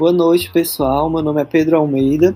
Boa 0.00 0.14
noite, 0.14 0.50
pessoal. 0.50 1.10
Meu 1.10 1.20
nome 1.20 1.42
é 1.42 1.44
Pedro 1.44 1.76
Almeida. 1.76 2.34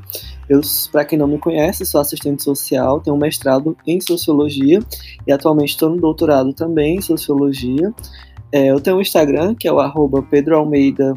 Eu, 0.50 0.60
para 0.92 1.02
quem 1.02 1.18
não 1.18 1.26
me 1.26 1.38
conhece, 1.38 1.86
sou 1.86 1.98
assistente 1.98 2.42
social, 2.42 3.00
tenho 3.00 3.16
um 3.16 3.18
mestrado 3.18 3.74
em 3.86 3.98
sociologia 4.02 4.80
e 5.26 5.32
atualmente 5.32 5.70
estou 5.70 5.88
no 5.88 5.98
doutorado 5.98 6.52
também 6.52 6.96
em 6.96 7.00
sociologia. 7.00 7.90
É, 8.52 8.70
eu 8.70 8.78
tenho 8.82 8.98
um 8.98 9.00
Instagram 9.00 9.54
que 9.54 9.66
é 9.66 9.72
o 9.72 9.80
arroba 9.80 10.22
Pedro 10.22 10.58
Almeida 10.58 11.14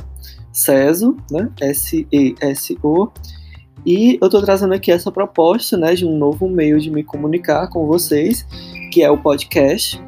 Ceso, 0.50 1.18
né? 1.30 1.52
S-E-S-O. 1.60 3.12
E 3.86 4.18
eu 4.22 4.28
estou 4.28 4.42
trazendo 4.42 4.74
aqui 4.74 4.90
essa 4.90 5.12
proposta 5.12 5.76
né, 5.76 5.96
de 5.96 6.06
um 6.06 6.18
novo 6.18 6.48
meio 6.48 6.80
de 6.80 6.90
me 6.90 7.04
comunicar 7.04 7.68
com 7.68 7.86
vocês, 7.86 8.48
que 8.94 9.04
é 9.04 9.12
o 9.12 9.18
podcast. 9.18 10.02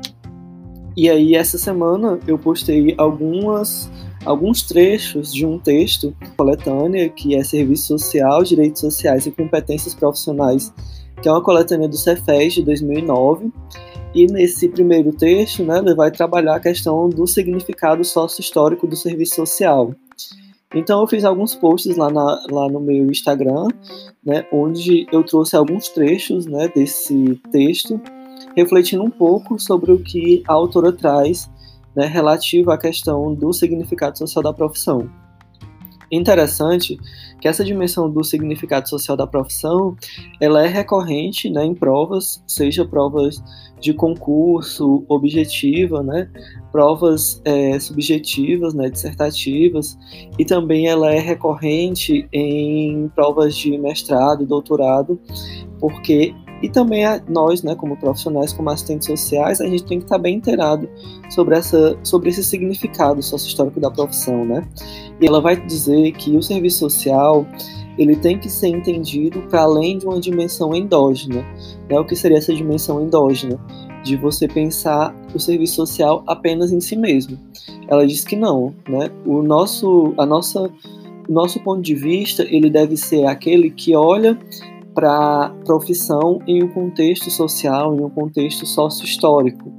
E 0.96 1.10
aí, 1.10 1.36
essa 1.36 1.57
semana, 1.57 2.18
eu 2.25 2.37
postei 2.37 2.96
algumas 2.97 3.92
alguns 4.25 4.64
trechos 4.64 5.33
de 5.33 5.46
um 5.46 5.57
texto 5.57 6.15
coletânea 6.36 7.10
que 7.10 7.36
é 7.36 7.43
Serviço 7.43 7.87
Social, 7.97 8.43
Direitos 8.43 8.82
Sociais 8.82 9.25
e 9.25 9.32
Competências 9.32 9.93
Profissionais, 9.93 10.73
que 11.21 11.27
é 11.27 11.32
uma 11.32 11.43
coletânea 11.43 11.87
do 11.87 11.97
Cefes 11.97 12.54
de 12.54 12.63
2009. 12.63 13.51
E 14.13 14.25
nesse 14.25 14.68
primeiro 14.69 15.11
texto, 15.13 15.63
né, 15.63 15.77
ele 15.77 15.93
vai 15.93 16.10
trabalhar 16.10 16.55
a 16.55 16.60
questão 16.60 17.07
do 17.07 17.27
significado 17.27 18.04
sócio-histórico 18.04 18.87
do 18.87 18.96
serviço 18.96 19.36
social. 19.36 19.93
Então 20.74 21.01
eu 21.01 21.07
fiz 21.07 21.24
alguns 21.25 21.55
posts 21.55 21.96
lá, 21.96 22.11
na, 22.11 22.46
lá 22.49 22.69
no 22.69 22.79
meu 22.79 23.05
Instagram, 23.05 23.68
né, 24.24 24.46
onde 24.51 25.07
eu 25.11 25.24
trouxe 25.24 25.55
alguns 25.55 25.89
trechos 25.89 26.46
né, 26.46 26.68
desse 26.74 27.39
texto, 27.51 27.99
refletindo 28.55 29.04
um 29.04 29.10
pouco 29.10 29.60
sobre 29.60 29.91
o 29.91 29.99
que 29.99 30.43
a 30.47 30.54
autora 30.54 30.91
traz 30.91 31.49
né, 32.00 32.06
relativo 32.06 32.72
à 32.72 32.78
questão 32.78 33.36
do 33.36 33.52
significado 33.52 34.17
social 34.17 34.42
da 34.42 34.53
profissão. 34.53 35.09
Interessante 36.09 36.97
que 37.41 37.47
essa 37.47 37.64
dimensão 37.64 38.09
do 38.09 38.23
significado 38.23 38.88
social 38.89 39.17
da 39.17 39.28
profissão, 39.28 39.95
ela 40.39 40.64
é 40.64 40.67
recorrente 40.67 41.50
né, 41.50 41.66
em 41.66 41.75
provas, 41.75 42.41
seja 42.47 42.86
provas 42.86 43.44
de 43.81 43.94
concurso, 43.94 45.03
objetiva, 45.09 46.02
né, 46.02 46.30
provas 46.72 47.41
é, 47.44 47.78
subjetivas, 47.80 48.73
né, 48.73 48.89
dissertativas, 48.89 49.97
e 50.38 50.45
também 50.45 50.88
ela 50.88 51.11
é 51.11 51.19
recorrente 51.19 52.28
em 52.31 53.09
provas 53.09 53.56
de 53.56 53.78
mestrado, 53.78 54.45
doutorado, 54.45 55.19
porque 55.80 56.34
e 56.61 56.69
também 56.69 57.03
nós, 57.27 57.63
né, 57.63 57.73
como 57.75 57.95
profissionais, 57.95 58.52
como 58.52 58.69
assistentes 58.69 59.07
sociais, 59.07 59.61
a 59.61 59.65
gente 59.65 59.83
tem 59.85 59.99
que 59.99 60.05
estar 60.05 60.17
bem 60.17 60.35
inteirado 60.35 60.89
sobre, 61.29 61.55
essa, 61.55 61.97
sobre 62.03 62.29
esse 62.29 62.43
significado 62.43 63.21
sócio-histórico 63.23 63.79
da 63.79 63.89
profissão, 63.89 64.43
né? 64.43 64.67
E 65.21 65.25
ela 65.25 65.39
vai 65.41 65.55
dizer 65.55 66.11
que 66.13 66.35
o 66.35 66.41
serviço 66.41 66.79
social 66.79 67.45
ele 67.97 68.16
tem 68.16 68.38
que 68.38 68.49
ser 68.49 68.69
entendido 68.69 69.41
para 69.49 69.61
além 69.61 69.97
de 69.97 70.05
uma 70.05 70.19
dimensão 70.19 70.73
endógena. 70.73 71.45
Né? 71.89 71.99
O 71.99 72.05
que 72.05 72.16
seria 72.16 72.38
essa 72.38 72.53
dimensão 72.53 73.01
endógena? 73.03 73.59
De 74.03 74.16
você 74.16 74.47
pensar 74.47 75.13
o 75.35 75.39
serviço 75.39 75.75
social 75.75 76.23
apenas 76.25 76.71
em 76.71 76.79
si 76.79 76.95
mesmo. 76.95 77.38
Ela 77.89 78.07
diz 78.07 78.23
que 78.23 78.38
não, 78.38 78.73
né? 78.88 79.09
O 79.25 79.41
nosso, 79.41 80.13
a 80.17 80.25
nossa, 80.25 80.71
o 81.27 81.31
nosso 81.31 81.59
ponto 81.59 81.81
de 81.81 81.94
vista 81.94 82.44
ele 82.44 82.69
deve 82.69 82.95
ser 82.95 83.25
aquele 83.25 83.69
que 83.69 83.94
olha 83.94 84.39
para 84.93 85.45
a 85.45 85.49
profissão 85.65 86.39
em 86.47 86.63
um 86.63 86.67
contexto 86.67 87.29
social, 87.29 87.95
em 87.95 88.01
um 88.01 88.09
contexto 88.09 88.65
sócio-histórico. 88.65 89.71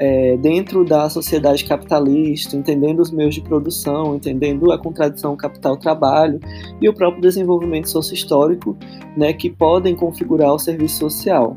É, 0.00 0.36
dentro 0.36 0.84
da 0.84 1.10
sociedade 1.10 1.64
capitalista, 1.64 2.56
entendendo 2.56 3.00
os 3.00 3.10
meios 3.10 3.34
de 3.34 3.40
produção, 3.40 4.14
entendendo 4.14 4.70
a 4.70 4.78
contradição 4.78 5.36
capital-trabalho 5.36 6.38
e 6.80 6.88
o 6.88 6.94
próprio 6.94 7.20
desenvolvimento 7.20 7.90
sócio-histórico 7.90 8.76
né, 9.16 9.32
que 9.32 9.50
podem 9.50 9.96
configurar 9.96 10.54
o 10.54 10.58
serviço 10.58 10.98
social. 10.98 11.56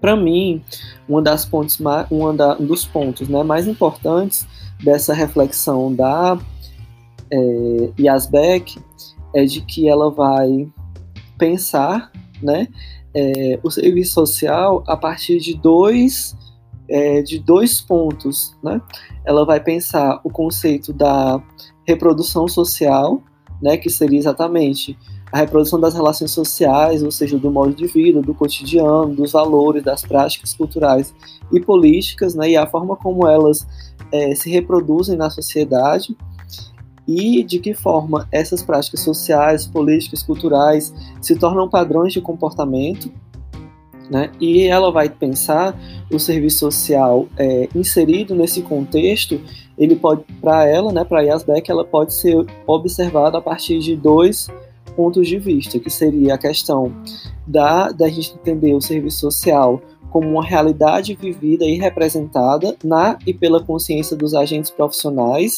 Para 0.00 0.16
mim, 0.16 0.60
uma 1.08 1.22
das 1.22 1.44
pontos, 1.44 1.78
uma 1.78 2.34
da, 2.34 2.56
um 2.58 2.66
dos 2.66 2.84
pontos 2.84 3.28
né, 3.28 3.44
mais 3.44 3.68
importantes 3.68 4.44
dessa 4.82 5.14
reflexão 5.14 5.94
da 5.94 6.36
é, 7.30 7.90
é 9.34 9.44
de 9.44 9.60
que 9.60 9.88
ela 9.88 10.10
vai 10.10 10.68
pensar 11.42 12.12
né, 12.40 12.68
é, 13.12 13.58
o 13.64 13.70
serviço 13.70 14.12
social 14.12 14.84
a 14.86 14.96
partir 14.96 15.40
de 15.40 15.56
dois, 15.56 16.36
é, 16.88 17.20
de 17.20 17.40
dois 17.40 17.80
pontos. 17.80 18.54
Né? 18.62 18.80
Ela 19.24 19.44
vai 19.44 19.58
pensar 19.58 20.20
o 20.22 20.30
conceito 20.30 20.92
da 20.92 21.42
reprodução 21.84 22.46
social, 22.46 23.20
né, 23.60 23.76
que 23.76 23.90
seria 23.90 24.20
exatamente 24.20 24.96
a 25.32 25.38
reprodução 25.38 25.80
das 25.80 25.94
relações 25.94 26.30
sociais, 26.30 27.02
ou 27.02 27.10
seja, 27.10 27.36
do 27.36 27.50
modo 27.50 27.74
de 27.74 27.88
vida, 27.88 28.22
do 28.22 28.34
cotidiano, 28.34 29.12
dos 29.12 29.32
valores, 29.32 29.82
das 29.82 30.02
práticas 30.02 30.54
culturais 30.54 31.12
e 31.50 31.58
políticas, 31.58 32.36
né, 32.36 32.50
e 32.50 32.56
a 32.56 32.68
forma 32.68 32.94
como 32.94 33.26
elas 33.26 33.66
é, 34.12 34.32
se 34.36 34.48
reproduzem 34.48 35.16
na 35.16 35.28
sociedade 35.28 36.16
e 37.06 37.42
de 37.42 37.58
que 37.58 37.74
forma 37.74 38.28
essas 38.30 38.62
práticas 38.62 39.00
sociais, 39.00 39.66
políticas, 39.66 40.22
culturais 40.22 40.92
se 41.20 41.36
tornam 41.36 41.68
padrões 41.68 42.12
de 42.12 42.20
comportamento, 42.20 43.10
né? 44.10 44.30
E 44.40 44.64
ela 44.64 44.90
vai 44.92 45.08
pensar 45.08 45.78
o 46.10 46.18
serviço 46.18 46.58
social 46.58 47.26
é, 47.36 47.68
inserido 47.74 48.34
nesse 48.34 48.62
contexto, 48.62 49.40
ele 49.76 49.96
pode, 49.96 50.22
para 50.40 50.66
ela, 50.66 50.92
né, 50.92 51.02
para 51.04 51.22
Yasbeck, 51.22 51.70
ela 51.70 51.84
pode 51.84 52.14
ser 52.14 52.44
observada 52.66 53.38
a 53.38 53.40
partir 53.40 53.78
de 53.78 53.96
dois 53.96 54.48
pontos 54.92 55.28
de 55.28 55.38
vista, 55.38 55.78
que 55.78 55.90
seria 55.90 56.34
a 56.34 56.38
questão 56.38 56.92
da, 57.46 57.90
da 57.90 58.08
gente 58.08 58.34
entender 58.34 58.74
o 58.74 58.80
serviço 58.80 59.20
social 59.20 59.80
como 60.10 60.28
uma 60.28 60.44
realidade 60.44 61.14
vivida 61.14 61.64
e 61.64 61.78
representada 61.78 62.76
na 62.84 63.18
e 63.26 63.32
pela 63.32 63.64
consciência 63.64 64.14
dos 64.14 64.34
agentes 64.34 64.70
profissionais, 64.70 65.56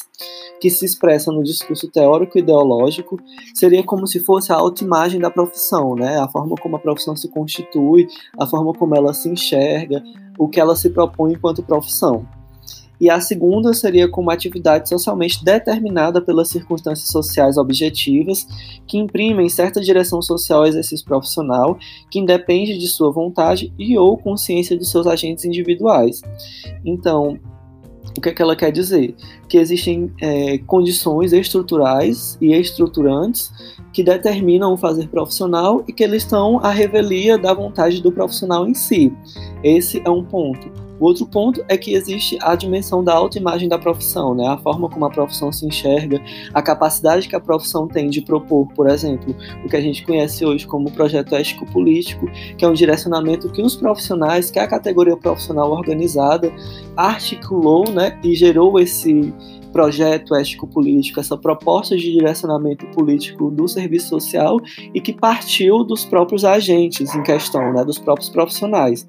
que 0.60 0.70
se 0.70 0.84
expressa 0.84 1.32
no 1.32 1.42
discurso 1.42 1.88
teórico 1.88 2.38
e 2.38 2.40
ideológico, 2.40 3.18
seria 3.52 3.82
como 3.82 4.06
se 4.06 4.20
fosse 4.20 4.52
a 4.52 4.56
autoimagem 4.56 5.20
da 5.20 5.28
profissão, 5.28 5.96
né? 5.96 6.20
A 6.20 6.28
forma 6.28 6.54
como 6.54 6.76
a 6.76 6.78
profissão 6.78 7.16
se 7.16 7.28
constitui, 7.28 8.06
a 8.38 8.46
forma 8.46 8.72
como 8.72 8.94
ela 8.94 9.12
se 9.12 9.28
enxerga, 9.28 10.00
o 10.38 10.48
que 10.48 10.60
ela 10.60 10.76
se 10.76 10.88
propõe 10.88 11.32
enquanto 11.32 11.62
profissão 11.62 12.24
e 13.00 13.10
a 13.10 13.20
segunda 13.20 13.72
seria 13.72 14.08
como 14.08 14.30
atividade 14.30 14.88
socialmente 14.88 15.44
determinada 15.44 16.20
pelas 16.20 16.48
circunstâncias 16.48 17.08
sociais 17.08 17.56
objetivas, 17.56 18.46
que 18.86 18.98
imprimem 18.98 19.48
certa 19.48 19.80
direção 19.80 20.22
social 20.22 20.60
ao 20.60 20.66
exercício 20.66 21.04
profissional, 21.04 21.78
que 22.10 22.18
independe 22.18 22.78
de 22.78 22.86
sua 22.86 23.10
vontade 23.10 23.72
e 23.78 23.98
ou 23.98 24.16
consciência 24.16 24.76
dos 24.76 24.90
seus 24.90 25.06
agentes 25.06 25.44
individuais. 25.44 26.22
Então, 26.84 27.38
o 28.16 28.20
que, 28.20 28.28
é 28.28 28.32
que 28.32 28.40
ela 28.40 28.54
quer 28.54 28.70
dizer? 28.70 29.14
Que 29.48 29.58
existem 29.58 30.12
é, 30.20 30.58
condições 30.58 31.32
estruturais 31.32 32.38
e 32.40 32.52
estruturantes 32.54 33.52
que 33.92 34.02
determinam 34.02 34.72
o 34.72 34.76
fazer 34.76 35.08
profissional 35.08 35.84
e 35.86 35.92
que 35.92 36.02
eles 36.02 36.22
estão 36.22 36.58
à 36.58 36.70
revelia 36.70 37.36
da 37.36 37.52
vontade 37.52 38.00
do 38.00 38.12
profissional 38.12 38.68
em 38.68 38.74
si. 38.74 39.12
Esse 39.62 40.00
é 40.04 40.10
um 40.10 40.24
ponto. 40.24 40.70
O 40.98 41.06
outro 41.06 41.26
ponto 41.26 41.64
é 41.68 41.76
que 41.76 41.92
existe 41.92 42.38
a 42.40 42.54
dimensão 42.54 43.02
da 43.02 43.14
autoimagem 43.14 43.68
da 43.68 43.78
profissão, 43.78 44.34
né? 44.34 44.46
a 44.46 44.56
forma 44.56 44.88
como 44.88 45.04
a 45.04 45.10
profissão 45.10 45.52
se 45.52 45.66
enxerga, 45.66 46.22
a 46.52 46.62
capacidade 46.62 47.28
que 47.28 47.34
a 47.34 47.40
profissão 47.40 47.88
tem 47.88 48.08
de 48.08 48.22
propor, 48.22 48.68
por 48.74 48.88
exemplo, 48.88 49.34
o 49.64 49.68
que 49.68 49.76
a 49.76 49.80
gente 49.80 50.04
conhece 50.04 50.44
hoje 50.44 50.66
como 50.66 50.90
projeto 50.90 51.34
ético-político, 51.34 52.26
que 52.56 52.64
é 52.64 52.68
um 52.68 52.72
direcionamento 52.72 53.50
que 53.50 53.62
os 53.62 53.74
profissionais, 53.74 54.50
que 54.50 54.58
a 54.58 54.68
categoria 54.68 55.16
profissional 55.16 55.70
organizada 55.72 56.52
articulou 56.96 57.90
né? 57.90 58.18
e 58.22 58.34
gerou 58.34 58.78
esse 58.78 59.34
projeto 59.72 60.36
ético-político, 60.36 61.18
essa 61.18 61.36
proposta 61.36 61.96
de 61.96 62.12
direcionamento 62.12 62.86
político 62.88 63.50
do 63.50 63.66
serviço 63.66 64.08
social 64.08 64.60
e 64.94 65.00
que 65.00 65.12
partiu 65.12 65.82
dos 65.82 66.04
próprios 66.04 66.44
agentes 66.44 67.12
em 67.12 67.22
questão, 67.24 67.72
né? 67.72 67.84
dos 67.84 67.98
próprios 67.98 68.28
profissionais. 68.28 69.08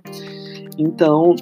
Então, 0.78 1.36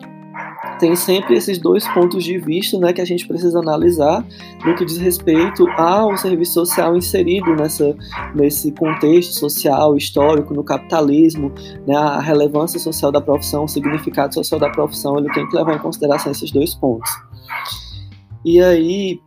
tem 0.83 0.97
sempre 0.97 1.38
esses 1.38 1.57
dois 1.57 1.88
pontos 1.94 2.25
de 2.25 2.38
vista 2.38 2.77
né, 2.77 2.91
que 2.91 3.00
a 3.00 3.06
gente 3.06 3.25
precisa 3.25 3.57
analisar 3.57 4.21
no 4.65 4.75
que 4.75 4.83
diz 4.83 4.97
respeito 4.97 5.65
ao 5.77 6.18
serviço 6.18 6.56
social 6.56 6.97
inserido 6.97 7.56
nessa, 7.56 7.95
nesse 8.35 8.69
contexto 8.74 9.31
social, 9.31 9.95
histórico, 9.95 10.53
no 10.53 10.62
capitalismo, 10.62 11.53
né, 11.88 11.95
a 11.95 12.19
relevância 12.19 12.77
social 12.81 13.13
da 13.13 13.21
profissão, 13.21 13.63
o 13.63 13.68
significado 13.69 14.33
social 14.33 14.59
da 14.59 14.69
profissão, 14.69 15.18
ele 15.18 15.31
tem 15.31 15.47
que 15.47 15.56
levar 15.56 15.74
em 15.74 15.80
consideração 15.80 16.33
esses 16.33 16.51
dois 16.51 16.75
pontos. 16.75 17.09
E 18.44 18.62
aí, 18.62 19.21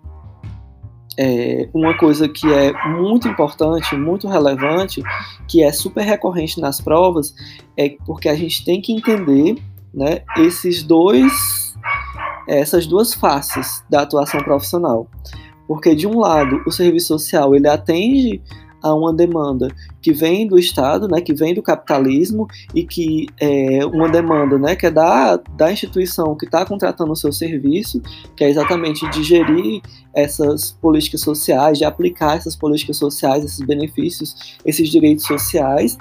é, 1.18 1.70
uma 1.72 1.96
coisa 1.96 2.28
que 2.28 2.46
é 2.52 2.74
muito 2.90 3.28
importante, 3.28 3.96
muito 3.96 4.28
relevante, 4.28 5.02
que 5.48 5.62
é 5.62 5.72
super 5.72 6.04
recorrente 6.04 6.60
nas 6.60 6.82
provas, 6.82 7.34
é 7.78 7.96
porque 8.04 8.28
a 8.28 8.34
gente 8.34 8.62
tem 8.62 8.78
que 8.78 8.92
entender 8.92 9.56
né, 9.96 10.20
esses 10.36 10.82
dois, 10.82 11.32
essas 12.46 12.86
duas 12.86 13.14
faces 13.14 13.82
da 13.88 14.02
atuação 14.02 14.40
profissional. 14.42 15.08
Porque 15.66 15.94
de 15.94 16.06
um 16.06 16.18
lado, 16.18 16.62
o 16.66 16.70
serviço 16.70 17.06
social 17.08 17.54
ele 17.54 17.66
atende 17.66 18.42
a 18.82 18.94
uma 18.94 19.12
demanda 19.12 19.68
que 20.00 20.12
vem 20.12 20.46
do 20.46 20.58
Estado, 20.58 21.08
né, 21.08 21.20
que 21.20 21.34
vem 21.34 21.54
do 21.54 21.62
capitalismo 21.62 22.46
e 22.74 22.84
que 22.84 23.26
é 23.40 23.84
uma 23.86 24.08
demanda, 24.08 24.58
né, 24.58 24.76
que 24.76 24.86
é 24.86 24.90
da, 24.90 25.36
da 25.56 25.72
instituição 25.72 26.36
que 26.36 26.44
está 26.44 26.64
contratando 26.64 27.10
o 27.10 27.16
seu 27.16 27.32
serviço, 27.32 28.00
que 28.36 28.44
é 28.44 28.50
exatamente 28.50 29.08
de 29.10 29.24
gerir 29.24 29.80
essas 30.14 30.72
políticas 30.72 31.22
sociais, 31.22 31.78
de 31.78 31.84
aplicar 31.84 32.36
essas 32.36 32.54
políticas 32.54 32.96
sociais, 32.96 33.44
esses 33.44 33.66
benefícios, 33.66 34.56
esses 34.64 34.88
direitos 34.88 35.24
sociais, 35.24 35.98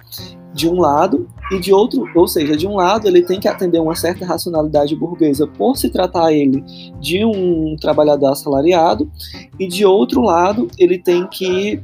de 0.55 0.69
um 0.69 0.79
lado, 0.79 1.27
e 1.51 1.59
de 1.59 1.73
outro, 1.73 2.09
ou 2.15 2.27
seja, 2.29 2.55
de 2.55 2.65
um 2.65 2.75
lado 2.77 3.09
ele 3.09 3.21
tem 3.21 3.41
que 3.41 3.47
atender 3.47 3.77
uma 3.77 3.93
certa 3.93 4.25
racionalidade 4.25 4.95
burguesa 4.95 5.45
por 5.45 5.75
se 5.75 5.89
tratar 5.89 6.31
ele 6.31 6.63
de 7.01 7.25
um 7.25 7.75
trabalhador 7.75 8.31
assalariado, 8.31 9.11
e 9.59 9.67
de 9.67 9.85
outro 9.85 10.21
lado 10.21 10.69
ele 10.79 10.97
tem 10.97 11.27
que 11.27 11.83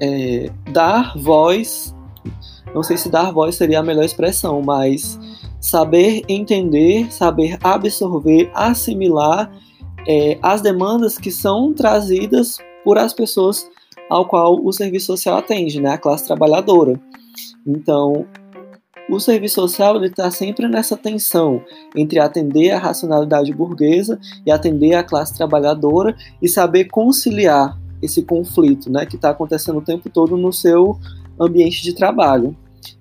é, 0.00 0.50
dar 0.72 1.12
voz, 1.18 1.94
não 2.74 2.82
sei 2.82 2.96
se 2.96 3.10
dar 3.10 3.30
voz 3.30 3.54
seria 3.54 3.80
a 3.80 3.82
melhor 3.82 4.04
expressão, 4.04 4.62
mas 4.62 5.20
saber 5.60 6.22
entender, 6.30 7.12
saber 7.12 7.58
absorver, 7.62 8.50
assimilar 8.54 9.52
é, 10.08 10.38
as 10.40 10.62
demandas 10.62 11.18
que 11.18 11.30
são 11.30 11.74
trazidas 11.74 12.56
por 12.82 12.96
as 12.96 13.12
pessoas 13.12 13.68
ao 14.08 14.24
qual 14.24 14.58
o 14.64 14.72
serviço 14.72 15.06
social 15.06 15.36
atende, 15.36 15.80
né, 15.80 15.90
a 15.90 15.98
classe 15.98 16.26
trabalhadora. 16.26 16.98
Então, 17.66 18.26
o 19.10 19.18
serviço 19.18 19.56
social 19.56 20.02
está 20.04 20.30
sempre 20.30 20.68
nessa 20.68 20.96
tensão 20.96 21.62
entre 21.96 22.18
atender 22.18 22.70
a 22.70 22.78
racionalidade 22.78 23.52
burguesa 23.52 24.18
e 24.46 24.50
atender 24.50 24.94
a 24.94 25.02
classe 25.02 25.34
trabalhadora 25.34 26.16
e 26.40 26.48
saber 26.48 26.84
conciliar 26.86 27.78
esse 28.00 28.22
conflito, 28.22 28.90
né, 28.90 29.06
que 29.06 29.16
está 29.16 29.30
acontecendo 29.30 29.78
o 29.78 29.82
tempo 29.82 30.08
todo 30.10 30.36
no 30.36 30.52
seu 30.52 30.98
ambiente 31.38 31.82
de 31.82 31.94
trabalho. 31.94 32.56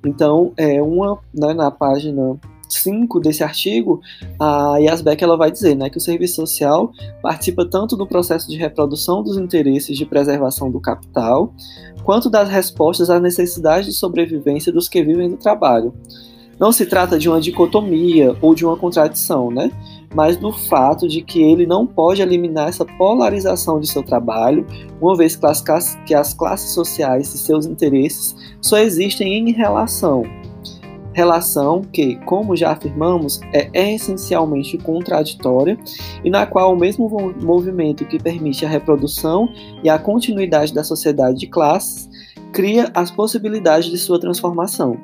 Então, 0.06 0.54
é 0.58 0.81
uma, 0.81 1.19
né, 1.34 1.54
na 1.54 1.72
página 1.72 2.40
5 2.73 3.19
desse 3.19 3.44
artigo, 3.44 4.01
a 4.39 4.77
Yasbeck 4.77 5.23
ela 5.23 5.38
vai 5.38 5.51
dizer 5.51 5.75
né, 5.75 5.89
que 5.89 5.97
o 5.97 6.01
serviço 6.01 6.35
social 6.35 6.91
participa 7.21 7.65
tanto 7.65 7.95
do 7.95 8.07
processo 8.07 8.50
de 8.50 8.57
reprodução 8.57 9.23
dos 9.23 9.38
interesses 9.38 9.97
de 9.97 10.06
preservação 10.06 10.71
do 10.71 10.79
capital, 10.79 11.53
quanto 12.03 12.29
das 12.29 12.50
respostas 12.50 13.09
às 13.09 13.21
necessidades 13.21 13.85
de 13.85 13.94
sobrevivência 13.94 14.71
dos 14.71 14.88
que 14.88 15.03
vivem 15.03 15.29
do 15.29 15.38
trabalho. 15.38 15.94
Não 16.59 16.71
se 16.71 16.85
trata 16.85 17.18
de 17.18 17.27
uma 17.27 17.41
dicotomia 17.41 18.35
ou 18.41 18.53
de 18.53 18.65
uma 18.65 18.77
contradição, 18.77 19.50
né? 19.50 19.71
mas 20.13 20.38
do 20.38 20.51
fato 20.51 21.07
de 21.07 21.21
que 21.21 21.41
ele 21.41 21.65
não 21.65 21.88
pode 21.88 22.21
eliminar 22.21 22.69
essa 22.69 22.85
polarização 22.85 23.79
de 23.79 23.88
seu 23.88 24.03
trabalho, 24.03 24.65
uma 25.00 25.15
vez 25.15 25.39
que 26.06 26.13
as 26.13 26.33
classes 26.33 26.73
sociais 26.73 27.33
e 27.33 27.38
seus 27.38 27.65
interesses 27.65 28.35
só 28.62 28.77
existem 28.77 29.33
em 29.33 29.51
relação. 29.51 30.23
Relação 31.13 31.81
que, 31.81 32.16
como 32.25 32.56
já 32.56 32.72
afirmamos, 32.72 33.42
é 33.52 33.69
essencialmente 33.94 34.78
contraditória 34.78 35.78
e 36.24 36.30
na 36.30 36.46
qual 36.46 36.74
o 36.74 36.78
mesmo 36.78 37.10
movimento 37.42 38.06
que 38.06 38.18
permite 38.22 38.66
a 38.66 38.69
reprodução 38.69 39.50
e 39.84 39.90
a 39.90 40.00
continuidade 40.00 40.74
da 40.74 40.84
sociedade 40.84 41.38
de 41.38 41.48
classes 41.48 42.10
cria 42.54 42.92
as 42.94 43.12
possibilidades 43.12 43.90
de 43.90 43.98
sua 43.98 44.19
transformação. 44.19 44.98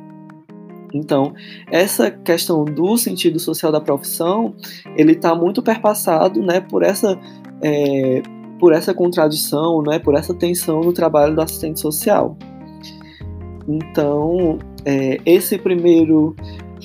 Então, 0.93 1.33
essa 1.69 2.09
questão 2.09 2.63
do 2.63 2.97
sentido 2.97 3.39
social 3.39 3.71
da 3.71 3.81
profissão, 3.81 4.55
ele 4.95 5.11
está 5.11 5.35
muito 5.35 5.61
perpassado, 5.61 6.41
né, 6.41 6.61
por 6.61 6.83
essa 6.83 7.19
é, 7.61 8.21
por 8.59 8.73
essa 8.73 8.93
contradição, 8.93 9.83
né, 9.83 9.99
por 9.99 10.15
essa 10.15 10.33
tensão 10.33 10.81
no 10.81 10.91
trabalho 10.91 11.35
do 11.35 11.41
assistente 11.41 11.79
social. 11.79 12.37
Então, 13.67 14.57
é, 14.89 15.19
esse 15.25 15.57
primeiro 15.57 16.33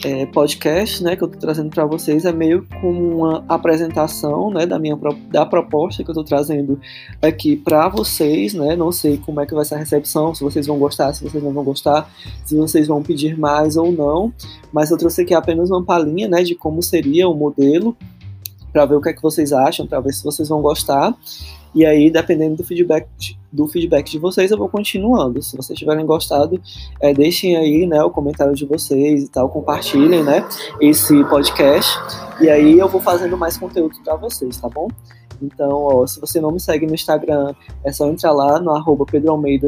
é, 0.05 0.27
podcast, 0.27 1.05
né, 1.05 1.15
que 1.15 1.23
eu 1.23 1.27
estou 1.27 1.41
trazendo 1.41 1.71
para 1.71 1.87
vocês 1.87 2.25
é 2.25 2.33
meio 2.33 2.67
como 2.81 3.19
uma 3.19 3.45
apresentação, 3.49 4.51
né, 4.51 4.67
da 4.67 4.77
minha 4.77 4.99
da 5.31 5.47
proposta 5.47 6.03
que 6.03 6.11
eu 6.11 6.13
estou 6.13 6.25
trazendo 6.25 6.81
aqui 7.23 7.57
para 7.57 7.89
vocês, 7.89 8.55
né. 8.55 8.75
Não 8.75 8.91
sei 8.91 9.19
como 9.19 9.41
é 9.41 9.47
que 9.47 9.55
vai 9.55 9.65
ser 9.65 9.77
a 9.77 9.79
recepção, 9.79 10.35
se 10.35 10.43
vocês 10.43 10.67
vão 10.67 10.81
gostar, 10.81 11.13
se 11.13 11.23
vocês 11.23 11.45
não 11.45 11.53
vão 11.53 11.63
gostar, 11.63 12.13
se 12.45 12.57
vocês 12.57 12.89
vão 12.89 13.05
pedir 13.05 13.39
mais 13.39 13.77
ou 13.77 13.93
não. 13.93 14.33
Mas 14.73 14.91
eu 14.91 14.99
trouxe 14.99 15.23
aqui 15.23 15.33
apenas 15.33 15.71
uma 15.71 15.85
palhinha, 15.85 16.29
né, 16.29 16.43
de 16.43 16.57
como 16.57 16.83
seria 16.83 17.29
o 17.29 17.35
modelo 17.35 17.97
para 18.73 18.87
ver 18.87 18.97
o 18.97 19.01
que 19.01 19.11
é 19.11 19.13
que 19.13 19.23
vocês 19.23 19.53
acham, 19.53 19.87
para 19.87 20.01
ver 20.01 20.13
se 20.13 20.25
vocês 20.25 20.49
vão 20.49 20.63
gostar. 20.63 21.15
E 21.75 21.87
aí, 21.87 22.11
dependendo 22.11 22.57
do 22.57 22.65
feedback, 22.65 23.07
do 23.51 23.67
feedback 23.67 24.11
de 24.11 24.19
vocês, 24.19 24.51
eu 24.51 24.59
vou 24.59 24.69
continuando. 24.69 25.43
Se 25.43 25.57
vocês 25.57 25.79
tiverem 25.79 26.05
gostado, 26.05 26.61
é, 27.01 27.15
deixem 27.15 27.57
aí 27.57 27.87
né, 27.87 28.03
o 28.03 28.11
comentário 28.11 28.55
de 28.55 28.67
vocês 28.67 29.25
e 29.25 29.29
tal, 29.29 29.49
compartilhem 29.49 30.23
né, 30.23 30.47
esse 30.81 31.25
podcast. 31.25 31.99
E 32.41 32.51
aí 32.51 32.79
eu 32.79 32.89
vou 32.89 33.01
fazendo 33.01 33.39
mais 33.39 33.57
conteúdo 33.57 33.97
para 34.05 34.17
vocês, 34.17 34.59
tá 34.59 34.69
bom? 34.69 34.89
Então, 35.43 35.71
ó, 35.73 36.07
se 36.07 36.21
você 36.21 36.41
não 36.41 36.53
me 36.53 36.61
segue 36.61 36.87
no 36.87 36.95
Instagram, 36.95 37.53
é 37.85 37.93
só 37.93 38.09
entrar 38.09 38.33
lá 38.33 38.61
no 38.61 38.71
arroba 38.71 39.05
Pedro 39.05 39.33
Almeida 39.33 39.67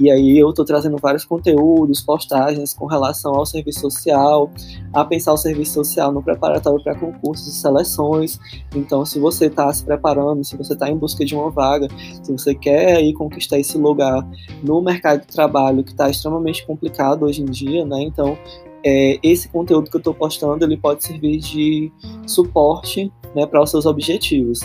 e 0.00 0.10
aí 0.10 0.36
eu 0.36 0.52
tô 0.52 0.64
trazendo 0.64 0.96
vários 0.98 1.24
conteúdos, 1.24 2.00
postagens 2.00 2.74
com 2.74 2.86
relação 2.86 3.34
ao 3.34 3.46
serviço 3.46 3.80
social, 3.80 4.50
a 4.92 5.04
pensar 5.04 5.32
o 5.32 5.36
serviço 5.36 5.74
social 5.74 6.10
no 6.10 6.22
preparatório 6.22 6.82
para 6.82 6.98
concursos 6.98 7.46
e 7.46 7.60
seleções. 7.60 8.40
Então, 8.74 9.04
se 9.06 9.20
você 9.20 9.46
está 9.46 9.72
se 9.72 9.84
preparando, 9.84 10.42
se 10.42 10.56
você 10.56 10.72
está 10.72 10.90
em 10.90 10.96
busca 10.96 11.24
de 11.24 11.34
uma 11.34 11.50
vaga, 11.50 11.86
se 12.22 12.32
você 12.32 12.54
quer 12.54 12.96
aí 12.96 13.12
conquistar 13.12 13.58
esse 13.58 13.78
lugar 13.78 14.26
no 14.62 14.82
mercado 14.82 15.20
de 15.20 15.28
trabalho 15.28 15.84
que 15.84 15.92
está 15.92 16.10
extremamente 16.10 16.66
complicado 16.66 17.24
hoje 17.24 17.42
em 17.42 17.46
dia, 17.46 17.84
né? 17.84 18.02
Então, 18.02 18.36
é, 18.84 19.18
esse 19.22 19.48
conteúdo 19.48 19.90
que 19.90 19.96
eu 19.96 20.00
estou 20.00 20.12
postando 20.12 20.62
ele 20.64 20.76
pode 20.76 21.02
servir 21.02 21.38
de 21.38 21.90
suporte 22.26 23.10
né, 23.34 23.46
para 23.46 23.62
os 23.62 23.70
seus 23.70 23.86
objetivos. 23.86 24.60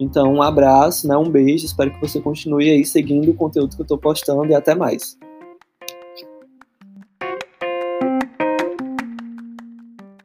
Então, 0.00 0.32
um 0.32 0.42
abraço, 0.42 1.06
né, 1.06 1.16
um 1.16 1.28
beijo, 1.28 1.66
espero 1.66 1.90
que 1.92 2.00
você 2.00 2.20
continue 2.20 2.70
aí 2.70 2.84
seguindo 2.84 3.30
o 3.30 3.34
conteúdo 3.34 3.74
que 3.74 3.82
eu 3.82 3.84
estou 3.84 3.98
postando 3.98 4.46
e 4.46 4.54
até 4.54 4.74
mais. 4.74 5.18